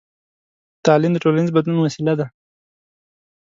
[0.85, 2.27] تعلیم د ټولنیز بدلون وسیله ده.